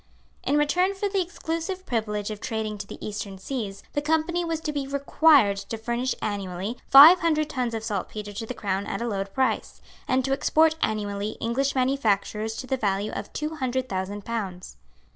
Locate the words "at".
8.87-8.99